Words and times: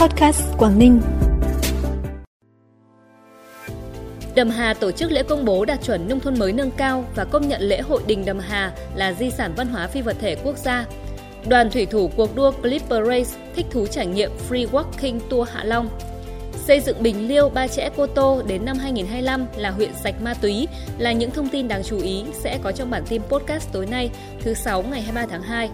Podcast 0.00 0.42
Quảng 0.58 0.78
Ninh. 0.78 1.00
Đầm 4.34 4.50
Hà 4.50 4.74
tổ 4.74 4.90
chức 4.90 5.12
lễ 5.12 5.22
công 5.22 5.44
bố 5.44 5.64
đạt 5.64 5.82
chuẩn 5.82 6.08
nông 6.08 6.20
thôn 6.20 6.38
mới 6.38 6.52
nâng 6.52 6.70
cao 6.70 7.04
và 7.14 7.24
công 7.24 7.48
nhận 7.48 7.62
lễ 7.62 7.80
hội 7.80 8.02
đình 8.06 8.24
Đầm 8.24 8.38
Hà 8.38 8.72
là 8.94 9.12
di 9.12 9.30
sản 9.30 9.54
văn 9.56 9.66
hóa 9.66 9.86
phi 9.86 10.02
vật 10.02 10.16
thể 10.20 10.36
quốc 10.44 10.56
gia. 10.56 10.86
Đoàn 11.48 11.70
thủy 11.70 11.86
thủ 11.86 12.10
cuộc 12.16 12.36
đua 12.36 12.50
Clipper 12.50 13.06
Race 13.06 13.30
thích 13.56 13.66
thú 13.70 13.86
trải 13.86 14.06
nghiệm 14.06 14.30
Free 14.48 14.66
Walking 14.70 15.20
Tour 15.30 15.48
Hạ 15.48 15.64
Long. 15.64 15.88
Xây 16.66 16.80
dựng 16.80 17.02
Bình 17.02 17.28
Liêu, 17.28 17.48
Ba 17.48 17.68
Chẽ, 17.68 17.90
Cô 17.96 18.06
Tô 18.06 18.42
đến 18.46 18.64
năm 18.64 18.78
2025 18.78 19.46
là 19.56 19.70
huyện 19.70 19.90
sạch 19.94 20.22
ma 20.22 20.34
túy 20.34 20.68
là 20.98 21.12
những 21.12 21.30
thông 21.30 21.48
tin 21.48 21.68
đáng 21.68 21.82
chú 21.84 22.00
ý 22.00 22.24
sẽ 22.32 22.58
có 22.62 22.72
trong 22.72 22.90
bản 22.90 23.02
tin 23.08 23.22
podcast 23.22 23.72
tối 23.72 23.86
nay, 23.86 24.10
thứ 24.40 24.54
6 24.54 24.82
ngày 24.82 25.02
23 25.02 25.26
tháng 25.30 25.42
2. 25.42 25.70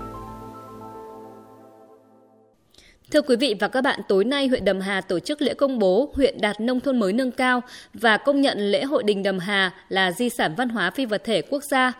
Thưa 3.16 3.22
quý 3.22 3.36
vị 3.36 3.54
và 3.60 3.68
các 3.68 3.80
bạn, 3.80 4.00
tối 4.08 4.24
nay 4.24 4.46
huyện 4.48 4.64
Đầm 4.64 4.80
Hà 4.80 5.00
tổ 5.00 5.18
chức 5.18 5.42
lễ 5.42 5.54
công 5.54 5.78
bố 5.78 6.12
huyện 6.14 6.40
đạt 6.40 6.60
nông 6.60 6.80
thôn 6.80 6.98
mới 6.98 7.12
nâng 7.12 7.30
cao 7.30 7.60
và 7.94 8.16
công 8.16 8.40
nhận 8.40 8.58
lễ 8.58 8.84
hội 8.84 9.02
đình 9.02 9.22
Đầm 9.22 9.38
Hà 9.38 9.70
là 9.88 10.12
di 10.12 10.28
sản 10.28 10.54
văn 10.56 10.68
hóa 10.68 10.90
phi 10.90 11.06
vật 11.06 11.24
thể 11.24 11.42
quốc 11.42 11.64
gia. 11.64 11.92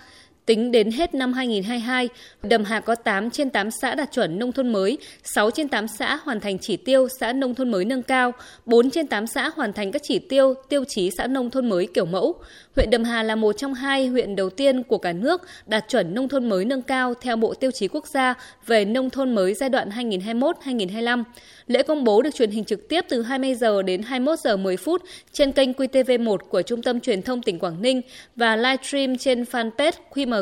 Tính 0.46 0.72
đến 0.72 0.90
hết 0.90 1.14
năm 1.14 1.32
2022, 1.32 2.08
Đầm 2.42 2.64
Hà 2.64 2.80
có 2.80 2.94
8 2.94 3.30
trên 3.30 3.50
8 3.50 3.70
xã 3.70 3.94
đạt 3.94 4.12
chuẩn 4.12 4.38
nông 4.38 4.52
thôn 4.52 4.72
mới, 4.72 4.98
6 5.24 5.50
trên 5.50 5.68
8 5.68 5.88
xã 5.88 6.16
hoàn 6.16 6.40
thành 6.40 6.58
chỉ 6.58 6.76
tiêu 6.76 7.08
xã 7.20 7.32
nông 7.32 7.54
thôn 7.54 7.70
mới 7.70 7.84
nâng 7.84 8.02
cao, 8.02 8.32
4 8.66 8.90
trên 8.90 9.06
8 9.06 9.26
xã 9.26 9.50
hoàn 9.54 9.72
thành 9.72 9.92
các 9.92 10.02
chỉ 10.04 10.18
tiêu 10.18 10.54
tiêu 10.68 10.84
chí 10.84 11.10
xã 11.18 11.26
nông 11.26 11.50
thôn 11.50 11.68
mới 11.68 11.88
kiểu 11.94 12.04
mẫu. 12.04 12.34
Huyện 12.76 12.90
Đầm 12.90 13.04
Hà 13.04 13.22
là 13.22 13.34
một 13.34 13.52
trong 13.52 13.74
hai 13.74 14.06
huyện 14.06 14.36
đầu 14.36 14.50
tiên 14.50 14.82
của 14.82 14.98
cả 14.98 15.12
nước 15.12 15.42
đạt 15.66 15.84
chuẩn 15.88 16.14
nông 16.14 16.28
thôn 16.28 16.48
mới 16.48 16.64
nâng 16.64 16.82
cao 16.82 17.14
theo 17.14 17.36
Bộ 17.36 17.54
Tiêu 17.54 17.70
chí 17.70 17.88
Quốc 17.88 18.06
gia 18.06 18.34
về 18.66 18.84
nông 18.84 19.10
thôn 19.10 19.34
mới 19.34 19.54
giai 19.54 19.68
đoạn 19.68 19.90
2021-2025. 19.90 21.24
Lễ 21.66 21.82
công 21.82 22.04
bố 22.04 22.22
được 22.22 22.34
truyền 22.34 22.50
hình 22.50 22.64
trực 22.64 22.88
tiếp 22.88 23.04
từ 23.08 23.22
20 23.22 23.54
giờ 23.54 23.82
đến 23.82 24.02
21 24.02 24.38
giờ 24.38 24.56
10 24.56 24.76
phút 24.76 25.02
trên 25.32 25.52
kênh 25.52 25.72
QTV1 25.72 26.36
của 26.36 26.62
Trung 26.62 26.82
tâm 26.82 27.00
Truyền 27.00 27.22
thông 27.22 27.42
tỉnh 27.42 27.58
Quảng 27.58 27.82
Ninh 27.82 28.02
và 28.36 28.56
livestream 28.56 29.18
trên 29.18 29.42
fanpage 29.42 29.92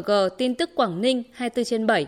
MG 0.00 0.28
tin 0.38 0.54
tức 0.54 0.70
Quảng 0.74 1.00
Ninh 1.00 1.22
24 1.32 1.64
trên 1.64 1.86
7. 1.86 2.06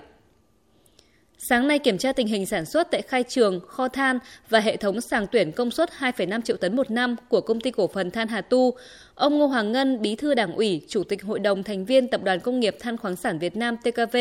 Sáng 1.38 1.68
nay 1.68 1.78
kiểm 1.78 1.98
tra 1.98 2.12
tình 2.12 2.26
hình 2.26 2.46
sản 2.46 2.64
xuất 2.66 2.90
tại 2.90 3.02
khai 3.02 3.22
trường, 3.22 3.60
kho 3.60 3.88
than 3.88 4.18
và 4.48 4.60
hệ 4.60 4.76
thống 4.76 5.00
sàng 5.00 5.26
tuyển 5.26 5.52
công 5.52 5.70
suất 5.70 5.90
2,5 5.98 6.40
triệu 6.40 6.56
tấn 6.56 6.76
một 6.76 6.90
năm 6.90 7.16
của 7.28 7.40
công 7.40 7.60
ty 7.60 7.70
cổ 7.70 7.86
phần 7.86 8.10
Than 8.10 8.28
Hà 8.28 8.40
Tu. 8.40 8.74
Ông 9.14 9.38
Ngô 9.38 9.46
Hoàng 9.46 9.72
Ngân, 9.72 10.02
Bí 10.02 10.16
thư 10.16 10.34
Đảng 10.34 10.52
ủy, 10.52 10.82
Chủ 10.88 11.04
tịch 11.04 11.22
Hội 11.22 11.38
đồng 11.38 11.62
thành 11.62 11.84
viên 11.84 12.08
Tập 12.08 12.22
đoàn 12.22 12.40
Công 12.40 12.60
nghiệp 12.60 12.76
Than 12.80 12.96
khoáng 12.96 13.16
sản 13.16 13.38
Việt 13.38 13.56
Nam 13.56 13.76
TKV 13.76 14.16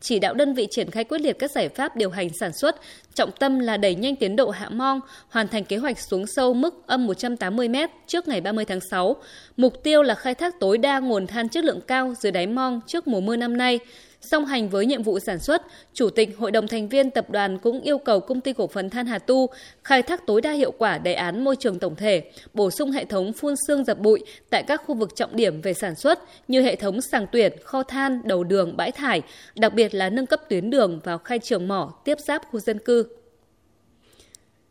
chỉ 0.00 0.18
đạo 0.18 0.34
đơn 0.34 0.54
vị 0.54 0.66
triển 0.70 0.90
khai 0.90 1.04
quyết 1.04 1.20
liệt 1.20 1.38
các 1.38 1.50
giải 1.50 1.68
pháp 1.68 1.96
điều 1.96 2.10
hành 2.10 2.28
sản 2.40 2.52
xuất, 2.52 2.76
trọng 3.14 3.30
tâm 3.38 3.58
là 3.58 3.76
đẩy 3.76 3.94
nhanh 3.94 4.16
tiến 4.16 4.36
độ 4.36 4.50
hạ 4.50 4.68
mong, 4.68 5.00
hoàn 5.28 5.48
thành 5.48 5.64
kế 5.64 5.76
hoạch 5.76 5.98
xuống 6.10 6.26
sâu 6.26 6.54
mức 6.54 6.86
âm 6.86 7.06
180 7.06 7.68
m 7.68 7.76
trước 8.06 8.28
ngày 8.28 8.40
30 8.40 8.64
tháng 8.64 8.80
6. 8.90 9.16
Mục 9.56 9.82
tiêu 9.82 10.02
là 10.02 10.14
khai 10.14 10.34
thác 10.34 10.60
tối 10.60 10.78
đa 10.78 10.98
nguồn 10.98 11.26
than 11.26 11.48
chất 11.48 11.64
lượng 11.64 11.80
cao 11.86 12.14
dưới 12.20 12.32
đáy 12.32 12.46
mong 12.46 12.80
trước 12.86 13.08
mùa 13.08 13.20
mưa 13.20 13.36
năm 13.36 13.56
nay. 13.56 13.80
Song 14.30 14.46
hành 14.46 14.68
với 14.68 14.86
nhiệm 14.86 15.02
vụ 15.02 15.18
sản 15.18 15.38
xuất, 15.38 15.62
Chủ 15.94 16.10
tịch 16.10 16.38
Hội 16.38 16.50
đồng 16.50 16.68
thành 16.68 16.88
viên 16.88 17.10
tập 17.10 17.30
đoàn 17.30 17.58
cũng 17.58 17.80
yêu 17.80 17.98
cầu 17.98 18.20
công 18.20 18.40
ty 18.40 18.52
cổ 18.52 18.66
phần 18.66 18.90
Than 18.90 19.06
Hà 19.06 19.18
Tu 19.18 19.46
khai 19.84 20.02
thác 20.02 20.26
tối 20.26 20.40
đa 20.40 20.52
hiệu 20.52 20.72
quả 20.78 20.98
đề 20.98 21.14
án 21.14 21.44
môi 21.44 21.56
trường 21.56 21.78
tổng 21.78 21.96
thể, 21.96 22.22
bổ 22.54 22.70
sung 22.70 22.90
hệ 22.90 23.04
thống 23.04 23.32
phun 23.32 23.54
xương 23.66 23.84
dập 23.84 23.98
bụi 23.98 24.20
tại 24.50 24.62
các 24.62 24.82
khu 24.86 24.94
vực 24.94 25.16
trọng 25.16 25.36
điểm 25.36 25.60
về 25.60 25.74
sản 25.74 25.94
xuất 25.94 26.22
như 26.48 26.62
hệ 26.62 26.76
thống 26.76 27.00
sàng 27.00 27.26
tuyển, 27.32 27.52
kho 27.64 27.82
than, 27.82 28.20
đầu 28.24 28.44
đường, 28.44 28.76
bãi 28.76 28.92
thải, 28.92 29.22
đặc 29.56 29.74
biệt 29.74 29.94
là 29.94 30.10
nâng 30.10 30.26
cấp 30.26 30.40
tuyến 30.48 30.70
đường 30.70 31.00
vào 31.04 31.18
khai 31.18 31.38
trường 31.38 31.68
mỏ 31.68 31.94
tiếp 32.04 32.18
giáp 32.26 32.42
khu 32.50 32.60
dân 32.60 32.78
cư. 32.78 33.06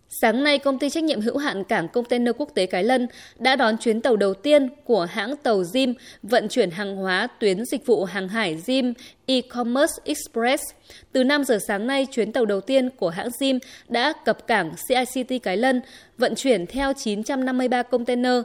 Sáng 0.09 0.43
nay, 0.43 0.59
công 0.59 0.79
ty 0.79 0.89
trách 0.89 1.03
nhiệm 1.03 1.21
hữu 1.21 1.37
hạn 1.37 1.63
cảng 1.63 1.87
container 1.87 2.35
quốc 2.37 2.49
tế 2.55 2.65
Cái 2.65 2.83
Lân 2.83 3.07
đã 3.39 3.55
đón 3.55 3.77
chuyến 3.77 4.01
tàu 4.01 4.15
đầu 4.15 4.33
tiên 4.33 4.69
của 4.83 5.05
hãng 5.05 5.35
tàu 5.35 5.61
Zim 5.61 5.93
vận 6.23 6.47
chuyển 6.47 6.71
hàng 6.71 6.95
hóa 6.95 7.27
tuyến 7.39 7.65
dịch 7.65 7.85
vụ 7.85 8.03
hàng 8.03 8.27
hải 8.27 8.55
Zim 8.55 8.93
E-commerce 9.25 9.93
Express. 10.03 10.63
Từ 11.11 11.23
5 11.23 11.43
giờ 11.43 11.59
sáng 11.67 11.87
nay, 11.87 12.07
chuyến 12.11 12.31
tàu 12.31 12.45
đầu 12.45 12.61
tiên 12.61 12.89
của 12.89 13.09
hãng 13.09 13.29
Zim 13.39 13.59
đã 13.89 14.13
cập 14.25 14.47
cảng 14.47 14.71
CICT 14.87 15.43
Cái 15.43 15.57
Lân, 15.57 15.81
vận 16.17 16.35
chuyển 16.35 16.67
theo 16.67 16.93
953 16.93 17.83
container. 17.83 18.41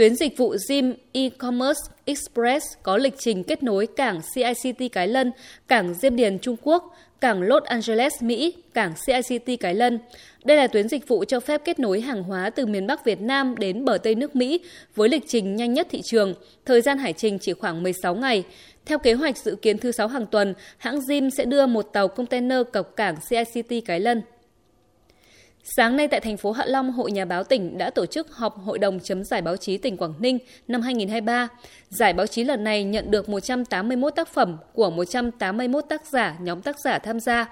Tuyến 0.00 0.16
dịch 0.16 0.36
vụ 0.36 0.54
Zim 0.54 0.94
E-commerce 1.12 1.80
Express 2.04 2.66
có 2.82 2.96
lịch 2.96 3.14
trình 3.18 3.44
kết 3.44 3.62
nối 3.62 3.86
cảng 3.86 4.20
CICT 4.34 4.92
Cái 4.92 5.08
Lân, 5.08 5.32
cảng 5.68 5.94
Diêm 5.94 6.16
Điền 6.16 6.38
Trung 6.38 6.56
Quốc, 6.62 6.96
cảng 7.20 7.42
Los 7.42 7.62
Angeles, 7.62 8.22
Mỹ, 8.22 8.54
cảng 8.74 8.92
CICT 9.06 9.60
Cái 9.60 9.74
Lân. 9.74 9.98
Đây 10.44 10.56
là 10.56 10.66
tuyến 10.66 10.88
dịch 10.88 11.08
vụ 11.08 11.24
cho 11.24 11.40
phép 11.40 11.60
kết 11.64 11.78
nối 11.78 12.00
hàng 12.00 12.22
hóa 12.22 12.50
từ 12.50 12.66
miền 12.66 12.86
Bắc 12.86 13.04
Việt 13.04 13.20
Nam 13.20 13.54
đến 13.58 13.84
bờ 13.84 13.98
Tây 13.98 14.14
nước 14.14 14.36
Mỹ 14.36 14.60
với 14.94 15.08
lịch 15.08 15.24
trình 15.28 15.56
nhanh 15.56 15.72
nhất 15.72 15.86
thị 15.90 16.02
trường, 16.02 16.34
thời 16.66 16.82
gian 16.82 16.98
hải 16.98 17.12
trình 17.12 17.38
chỉ 17.38 17.52
khoảng 17.52 17.82
16 17.82 18.14
ngày. 18.14 18.44
Theo 18.86 18.98
kế 18.98 19.12
hoạch 19.12 19.38
dự 19.38 19.56
kiến 19.62 19.78
thứ 19.78 19.92
sáu 19.92 20.08
hàng 20.08 20.26
tuần, 20.26 20.54
hãng 20.78 20.98
Zim 20.98 21.30
sẽ 21.30 21.44
đưa 21.44 21.66
một 21.66 21.82
tàu 21.82 22.08
container 22.08 22.60
cập 22.72 22.96
cảng 22.96 23.16
CICT 23.30 23.86
Cái 23.86 24.00
Lân. 24.00 24.22
Sáng 25.76 25.96
nay 25.96 26.08
tại 26.08 26.20
thành 26.20 26.36
phố 26.36 26.52
Hạ 26.52 26.64
Long, 26.66 26.92
Hội 26.92 27.12
Nhà 27.12 27.24
báo 27.24 27.44
tỉnh 27.44 27.78
đã 27.78 27.90
tổ 27.90 28.06
chức 28.06 28.32
họp 28.32 28.58
Hội 28.58 28.78
đồng 28.78 29.00
chấm 29.00 29.24
giải 29.24 29.42
báo 29.42 29.56
chí 29.56 29.78
tỉnh 29.78 29.96
Quảng 29.96 30.14
Ninh 30.18 30.38
năm 30.68 30.82
2023. 30.82 31.48
Giải 31.88 32.12
báo 32.12 32.26
chí 32.26 32.44
lần 32.44 32.64
này 32.64 32.84
nhận 32.84 33.10
được 33.10 33.28
181 33.28 34.14
tác 34.16 34.28
phẩm 34.28 34.56
của 34.72 34.90
181 34.90 35.84
tác 35.88 36.06
giả, 36.06 36.36
nhóm 36.40 36.62
tác 36.62 36.80
giả 36.80 36.98
tham 36.98 37.20
gia. 37.20 37.48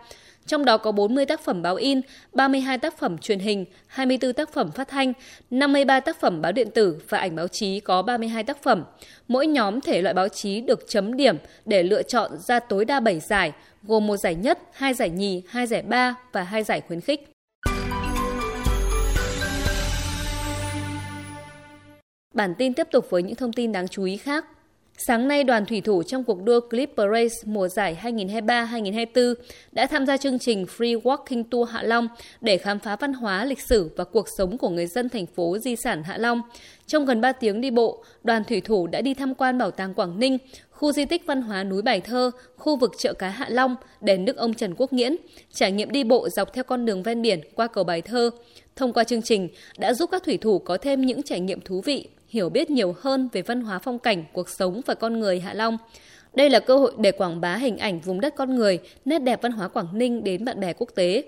Trong 0.46 0.64
đó 0.64 0.78
có 0.78 0.92
40 0.92 1.26
tác 1.26 1.40
phẩm 1.40 1.62
báo 1.62 1.74
in, 1.74 2.00
32 2.32 2.78
tác 2.78 2.98
phẩm 2.98 3.18
truyền 3.18 3.38
hình, 3.38 3.64
24 3.86 4.32
tác 4.32 4.52
phẩm 4.52 4.70
phát 4.70 4.88
thanh, 4.88 5.12
53 5.50 6.00
tác 6.00 6.20
phẩm 6.20 6.42
báo 6.42 6.52
điện 6.52 6.68
tử 6.74 7.02
và 7.08 7.18
ảnh 7.18 7.36
báo 7.36 7.48
chí 7.48 7.80
có 7.80 8.02
32 8.02 8.44
tác 8.44 8.62
phẩm. 8.62 8.84
Mỗi 9.28 9.46
nhóm 9.46 9.80
thể 9.80 10.02
loại 10.02 10.14
báo 10.14 10.28
chí 10.28 10.60
được 10.60 10.84
chấm 10.88 11.16
điểm 11.16 11.36
để 11.64 11.82
lựa 11.82 12.02
chọn 12.02 12.38
ra 12.38 12.60
tối 12.60 12.84
đa 12.84 13.00
7 13.00 13.20
giải, 13.20 13.52
gồm 13.82 14.06
một 14.06 14.16
giải 14.16 14.34
nhất, 14.34 14.58
hai 14.72 14.94
giải 14.94 15.10
nhì, 15.10 15.42
hai 15.48 15.66
giải 15.66 15.82
ba 15.82 16.14
và 16.32 16.42
hai 16.42 16.62
giải 16.62 16.80
khuyến 16.80 17.00
khích. 17.00 17.37
Bản 22.38 22.54
tin 22.54 22.74
tiếp 22.74 22.88
tục 22.90 23.10
với 23.10 23.22
những 23.22 23.34
thông 23.34 23.52
tin 23.52 23.72
đáng 23.72 23.88
chú 23.88 24.04
ý 24.04 24.16
khác. 24.16 24.44
Sáng 24.98 25.28
nay, 25.28 25.44
đoàn 25.44 25.66
thủy 25.66 25.80
thủ 25.80 26.02
trong 26.02 26.24
cuộc 26.24 26.42
đua 26.42 26.60
Clipper 26.60 27.06
Race 27.12 27.34
mùa 27.44 27.68
giải 27.68 27.98
2023-2024 28.02 29.34
đã 29.72 29.86
tham 29.86 30.06
gia 30.06 30.16
chương 30.16 30.38
trình 30.38 30.66
Free 30.76 31.00
Walking 31.00 31.44
Tour 31.50 31.70
Hạ 31.70 31.82
Long 31.82 32.08
để 32.40 32.58
khám 32.58 32.78
phá 32.78 32.96
văn 32.96 33.12
hóa, 33.12 33.44
lịch 33.44 33.60
sử 33.60 33.90
và 33.96 34.04
cuộc 34.04 34.26
sống 34.38 34.58
của 34.58 34.68
người 34.68 34.86
dân 34.86 35.08
thành 35.08 35.26
phố 35.26 35.58
di 35.58 35.76
sản 35.76 36.02
Hạ 36.02 36.18
Long. 36.18 36.42
Trong 36.86 37.04
gần 37.04 37.20
3 37.20 37.32
tiếng 37.32 37.60
đi 37.60 37.70
bộ, 37.70 38.04
đoàn 38.24 38.44
thủy 38.44 38.60
thủ 38.60 38.86
đã 38.86 39.00
đi 39.00 39.14
tham 39.14 39.34
quan 39.34 39.58
Bảo 39.58 39.70
tàng 39.70 39.94
Quảng 39.94 40.18
Ninh, 40.18 40.38
khu 40.70 40.92
di 40.92 41.04
tích 41.04 41.26
văn 41.26 41.42
hóa 41.42 41.64
núi 41.64 41.82
Bài 41.82 42.00
Thơ, 42.00 42.30
khu 42.56 42.76
vực 42.76 42.92
chợ 42.98 43.12
cá 43.12 43.28
Hạ 43.28 43.46
Long, 43.48 43.76
đền 44.00 44.24
nước 44.24 44.36
ông 44.36 44.54
Trần 44.54 44.74
Quốc 44.76 44.92
Nghiễn, 44.92 45.16
trải 45.52 45.72
nghiệm 45.72 45.90
đi 45.90 46.04
bộ 46.04 46.28
dọc 46.28 46.52
theo 46.52 46.64
con 46.64 46.84
đường 46.84 47.02
ven 47.02 47.22
biển 47.22 47.40
qua 47.54 47.66
cầu 47.66 47.84
Bài 47.84 48.02
Thơ. 48.02 48.30
Thông 48.78 48.92
qua 48.92 49.04
chương 49.04 49.22
trình 49.22 49.48
đã 49.78 49.94
giúp 49.94 50.10
các 50.10 50.22
thủy 50.22 50.36
thủ 50.36 50.58
có 50.58 50.78
thêm 50.78 51.06
những 51.06 51.22
trải 51.22 51.40
nghiệm 51.40 51.60
thú 51.60 51.80
vị 51.80 52.08
hiểu 52.28 52.48
biết 52.48 52.70
nhiều 52.70 52.94
hơn 53.00 53.28
về 53.32 53.42
văn 53.42 53.60
hóa 53.60 53.78
phong 53.78 53.98
cảnh, 53.98 54.24
cuộc 54.32 54.48
sống 54.48 54.80
và 54.86 54.94
con 54.94 55.20
người 55.20 55.40
Hạ 55.40 55.54
Long. 55.54 55.78
Đây 56.34 56.50
là 56.50 56.60
cơ 56.60 56.76
hội 56.76 56.92
để 56.98 57.12
quảng 57.12 57.40
bá 57.40 57.56
hình 57.56 57.78
ảnh 57.78 58.00
vùng 58.00 58.20
đất 58.20 58.34
con 58.36 58.54
người, 58.54 58.78
nét 59.04 59.18
đẹp 59.18 59.42
văn 59.42 59.52
hóa 59.52 59.68
Quảng 59.68 59.98
Ninh 59.98 60.24
đến 60.24 60.44
bạn 60.44 60.60
bè 60.60 60.72
quốc 60.72 60.88
tế. 60.94 61.24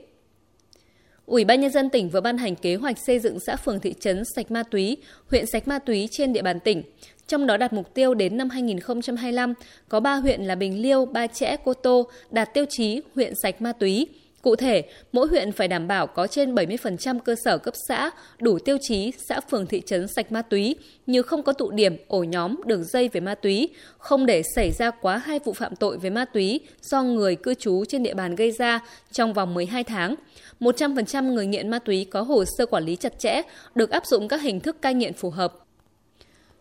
Ủy 1.27 1.45
ban 1.45 1.61
Nhân 1.61 1.71
dân 1.71 1.91
tỉnh 1.91 2.09
vừa 2.09 2.21
ban 2.21 2.39
hành 2.39 2.57
kế 2.57 2.75
hoạch 2.75 2.99
xây 2.99 3.19
dựng 3.19 3.41
xã 3.41 3.57
phường 3.57 3.81
thị 3.81 3.95
trấn 4.01 4.23
sạch 4.37 4.51
ma 4.51 4.63
túy, 4.63 4.97
huyện 5.31 5.47
sạch 5.47 5.69
ma 5.69 5.79
túy 5.79 6.09
trên 6.11 6.33
địa 6.33 6.43
bàn 6.43 6.61
tỉnh. 6.61 6.83
Trong 7.27 7.47
đó 7.47 7.57
đặt 7.57 7.73
mục 7.73 7.95
tiêu 7.95 8.15
đến 8.15 8.37
năm 8.37 8.51
2025, 8.51 9.55
có 9.89 10.01
3 10.01 10.15
huyện 10.15 10.43
là 10.43 10.55
Bình 10.55 10.83
Liêu, 10.83 11.07
Ba 11.07 11.27
Chẽ, 11.27 11.57
Cô 11.65 11.75
Tô 11.75 12.11
đạt 12.31 12.55
tiêu 12.55 12.65
chí 12.69 13.01
huyện 13.15 13.33
sạch 13.43 13.63
ma 13.63 13.73
túy. 13.73 14.09
Cụ 14.43 14.57
thể, 14.57 14.83
mỗi 15.13 15.29
huyện 15.29 15.53
phải 15.53 15.69
đảm 15.69 15.89
bảo 15.89 16.07
có 16.07 16.27
trên 16.27 16.55
70% 16.55 17.19
cơ 17.19 17.35
sở 17.45 17.59
cấp 17.59 17.75
xã 17.89 18.11
đủ 18.39 18.59
tiêu 18.59 18.79
chí 18.81 19.13
xã 19.29 19.41
phường 19.41 19.67
thị 19.67 19.83
trấn 19.87 20.07
sạch 20.09 20.33
ma 20.33 20.43
túy, 20.43 20.77
như 21.07 21.23
không 21.23 21.43
có 21.43 21.53
tụ 21.53 21.71
điểm, 21.71 21.97
ổ 22.09 22.23
nhóm, 22.23 22.57
đường 22.67 22.85
dây 22.85 23.09
về 23.09 23.21
ma 23.21 23.35
túy, 23.35 23.69
không 23.99 24.27
để 24.27 24.43
xảy 24.55 24.71
ra 24.79 24.91
quá 24.91 25.19
hai 25.19 25.39
vụ 25.45 25.53
phạm 25.53 25.77
tội 25.77 25.99
về 25.99 26.11
ma 26.11 26.25
túy 26.25 26.61
do 26.83 27.03
người 27.03 27.37
cư 27.37 27.55
trú 27.55 27.85
trên 27.85 28.03
địa 28.03 28.15
bàn 28.15 28.35
gây 28.35 28.51
ra 28.51 28.81
trong 29.13 29.33
vòng 29.33 29.55
12 29.55 29.85
tháng. 29.85 30.15
100% 30.61 31.33
người 31.33 31.47
nghiện 31.47 31.69
ma 31.69 31.79
túy 31.79 32.05
có 32.05 32.23
hồ 32.23 32.45
sơ 32.59 32.67
quản 32.67 32.85
lý 32.85 32.97
chặt 32.97 33.19
chẽ, 33.19 33.43
được 33.75 33.91
áp 33.91 34.07
dụng 34.07 34.29
các 34.29 34.43
hình 34.43 34.61
thức 34.61 34.83
cai 34.83 34.95
nghiện 34.95 35.13
phù 35.13 35.31
hợp. 35.31 35.53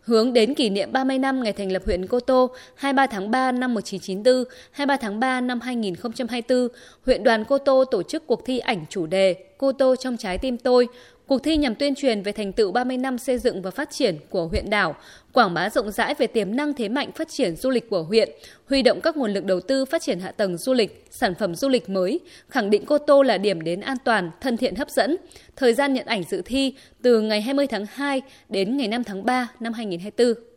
Hướng 0.01 0.33
đến 0.33 0.55
kỷ 0.55 0.69
niệm 0.69 0.91
30 0.91 1.17
năm 1.17 1.43
ngày 1.43 1.53
thành 1.53 1.71
lập 1.71 1.81
huyện 1.85 2.07
Cô 2.07 2.19
Tô 2.19 2.49
23 2.75 3.07
tháng 3.07 3.31
3 3.31 3.51
năm 3.51 3.73
1994, 3.73 4.43
23 4.71 4.97
tháng 4.97 5.19
3 5.19 5.41
năm 5.41 5.61
2024, 5.61 6.67
huyện 7.05 7.23
đoàn 7.23 7.45
Cô 7.45 7.57
Tô 7.57 7.83
tổ 7.91 8.03
chức 8.03 8.27
cuộc 8.27 8.45
thi 8.45 8.59
ảnh 8.59 8.85
chủ 8.89 9.05
đề 9.05 9.48
Cô 9.59 9.71
Tô 9.71 9.95
trong 9.95 10.17
trái 10.17 10.37
tim 10.37 10.57
tôi. 10.57 10.87
Cuộc 11.27 11.43
thi 11.43 11.57
nhằm 11.57 11.75
tuyên 11.75 11.95
truyền 11.95 12.21
về 12.21 12.31
thành 12.31 12.51
tựu 12.51 12.71
30 12.71 12.97
năm 12.97 13.17
xây 13.17 13.37
dựng 13.37 13.61
và 13.61 13.71
phát 13.71 13.89
triển 13.91 14.15
của 14.29 14.47
huyện 14.47 14.69
đảo, 14.69 14.95
quảng 15.33 15.53
bá 15.53 15.69
rộng 15.69 15.91
rãi 15.91 16.15
về 16.15 16.27
tiềm 16.27 16.55
năng 16.55 16.73
thế 16.73 16.89
mạnh 16.89 17.11
phát 17.11 17.29
triển 17.29 17.55
du 17.55 17.69
lịch 17.69 17.89
của 17.89 18.03
huyện, 18.03 18.29
huy 18.69 18.81
động 18.81 19.01
các 19.01 19.17
nguồn 19.17 19.33
lực 19.33 19.45
đầu 19.45 19.59
tư 19.59 19.85
phát 19.85 20.01
triển 20.01 20.19
hạ 20.19 20.31
tầng 20.31 20.57
du 20.57 20.73
lịch, 20.73 21.05
sản 21.11 21.35
phẩm 21.35 21.55
du 21.55 21.69
lịch 21.69 21.89
mới, 21.89 22.19
khẳng 22.49 22.69
định 22.69 22.85
Cô 22.85 22.97
Tô 22.97 23.21
là 23.21 23.37
điểm 23.37 23.61
đến 23.61 23.81
an 23.81 23.97
toàn, 24.05 24.31
thân 24.41 24.57
thiện 24.57 24.75
hấp 24.75 24.89
dẫn. 24.89 25.17
Thời 25.55 25.73
gian 25.73 25.93
nhận 25.93 26.05
ảnh 26.05 26.23
dự 26.23 26.41
thi 26.45 26.73
từ 27.01 27.21
ngày 27.21 27.41
20 27.41 27.67
tháng 27.67 27.85
2 27.93 28.21
đến 28.49 28.77
ngày 28.77 28.87
5 28.87 29.03
tháng 29.03 29.25
3 29.25 29.47
năm 29.59 29.73
2024. 29.73 30.48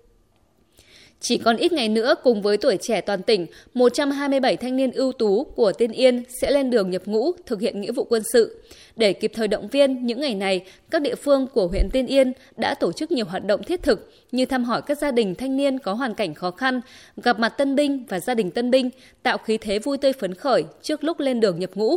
Chỉ 1.23 1.39
còn 1.39 1.57
ít 1.57 1.73
ngày 1.73 1.89
nữa 1.89 2.15
cùng 2.23 2.43
với 2.43 2.57
tuổi 2.57 2.77
trẻ 2.77 3.01
toàn 3.01 3.23
tỉnh, 3.23 3.47
127 3.75 4.57
thanh 4.57 4.77
niên 4.77 4.93
ưu 4.93 5.13
tú 5.13 5.45
của 5.45 5.73
Tiên 5.73 5.93
Yên 5.93 6.23
sẽ 6.41 6.51
lên 6.51 6.71
đường 6.71 6.91
nhập 6.91 7.03
ngũ 7.07 7.33
thực 7.47 7.61
hiện 7.61 7.81
nghĩa 7.81 7.93
vụ 7.93 8.05
quân 8.05 8.23
sự. 8.33 8.63
Để 8.97 9.13
kịp 9.13 9.33
thời 9.35 9.49
động 9.49 9.69
viên 9.69 10.07
những 10.07 10.21
ngày 10.21 10.35
này, 10.35 10.65
các 10.91 11.03
địa 11.03 11.15
phương 11.15 11.47
của 11.47 11.67
huyện 11.67 11.91
Tiên 11.93 12.07
Yên 12.07 12.33
đã 12.57 12.75
tổ 12.75 12.93
chức 12.93 13.11
nhiều 13.11 13.25
hoạt 13.25 13.45
động 13.45 13.63
thiết 13.63 13.83
thực 13.83 14.11
như 14.33 14.47
thăm 14.47 14.65
hỏi 14.65 14.83
các 14.87 14.99
gia 14.99 15.11
đình 15.11 15.35
thanh 15.35 15.57
niên 15.57 15.79
có 15.79 15.95
hoàn 15.95 16.15
cảnh 16.15 16.35
khó 16.35 16.51
khăn, 16.51 16.81
gặp 17.17 17.39
mặt 17.39 17.49
tân 17.49 17.77
binh 17.77 18.05
và 18.09 18.21
gia 18.21 18.35
đình 18.35 18.51
tân 18.51 18.71
binh, 18.71 18.91
tạo 19.23 19.39
khí 19.39 19.59
thế 19.59 19.79
vui 19.79 19.99
tươi 19.99 20.13
phấn 20.13 20.35
khởi 20.35 20.65
trước 20.83 21.05
lúc 21.05 21.21
lên 21.21 21.41
đường 21.41 21.59
nhập 21.59 21.71
ngũ. 21.75 21.97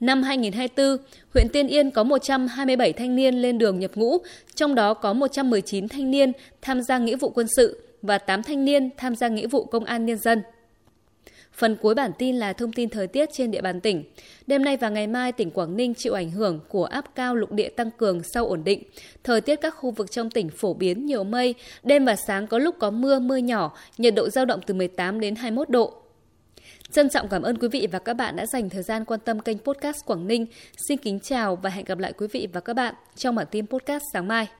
Năm 0.00 0.22
2024, 0.22 1.06
huyện 1.34 1.48
Tiên 1.48 1.68
Yên 1.68 1.90
có 1.90 2.04
127 2.04 2.92
thanh 2.92 3.16
niên 3.16 3.34
lên 3.34 3.58
đường 3.58 3.80
nhập 3.80 3.90
ngũ, 3.94 4.18
trong 4.54 4.74
đó 4.74 4.94
có 4.94 5.12
119 5.12 5.88
thanh 5.88 6.10
niên 6.10 6.32
tham 6.62 6.82
gia 6.82 6.98
nghĩa 6.98 7.16
vụ 7.16 7.28
quân 7.28 7.46
sự 7.56 7.85
và 8.06 8.18
8 8.18 8.42
thanh 8.42 8.64
niên 8.64 8.90
tham 8.96 9.16
gia 9.16 9.28
nghĩa 9.28 9.46
vụ 9.46 9.64
công 9.64 9.84
an 9.84 10.06
nhân 10.06 10.18
dân. 10.18 10.42
Phần 11.52 11.76
cuối 11.76 11.94
bản 11.94 12.10
tin 12.18 12.36
là 12.36 12.52
thông 12.52 12.72
tin 12.72 12.88
thời 12.88 13.06
tiết 13.06 13.28
trên 13.32 13.50
địa 13.50 13.60
bàn 13.60 13.80
tỉnh. 13.80 14.04
Đêm 14.46 14.64
nay 14.64 14.76
và 14.76 14.88
ngày 14.88 15.06
mai, 15.06 15.32
tỉnh 15.32 15.50
Quảng 15.50 15.76
Ninh 15.76 15.94
chịu 15.94 16.14
ảnh 16.14 16.30
hưởng 16.30 16.60
của 16.68 16.84
áp 16.84 17.04
cao 17.14 17.34
lục 17.34 17.52
địa 17.52 17.68
tăng 17.68 17.90
cường 17.90 18.22
sau 18.22 18.46
ổn 18.46 18.64
định. 18.64 18.82
Thời 19.24 19.40
tiết 19.40 19.56
các 19.56 19.74
khu 19.76 19.90
vực 19.90 20.10
trong 20.10 20.30
tỉnh 20.30 20.48
phổ 20.48 20.74
biến 20.74 21.06
nhiều 21.06 21.24
mây, 21.24 21.54
đêm 21.82 22.04
và 22.04 22.16
sáng 22.16 22.46
có 22.46 22.58
lúc 22.58 22.74
có 22.78 22.90
mưa, 22.90 23.18
mưa 23.18 23.36
nhỏ, 23.36 23.76
nhiệt 23.98 24.14
độ 24.14 24.28
giao 24.28 24.44
động 24.44 24.60
từ 24.66 24.74
18 24.74 25.20
đến 25.20 25.34
21 25.34 25.70
độ. 25.70 25.94
Trân 26.92 27.08
trọng 27.08 27.28
cảm 27.28 27.42
ơn 27.42 27.58
quý 27.58 27.68
vị 27.68 27.88
và 27.92 27.98
các 27.98 28.14
bạn 28.14 28.36
đã 28.36 28.46
dành 28.46 28.70
thời 28.70 28.82
gian 28.82 29.04
quan 29.04 29.20
tâm 29.20 29.40
kênh 29.40 29.58
podcast 29.58 29.96
Quảng 30.06 30.26
Ninh. 30.26 30.46
Xin 30.88 30.98
kính 30.98 31.20
chào 31.20 31.56
và 31.56 31.70
hẹn 31.70 31.84
gặp 31.84 31.98
lại 31.98 32.12
quý 32.12 32.26
vị 32.32 32.48
và 32.52 32.60
các 32.60 32.72
bạn 32.72 32.94
trong 33.16 33.34
bản 33.34 33.46
tin 33.50 33.66
podcast 33.66 34.02
sáng 34.12 34.28
mai. 34.28 34.46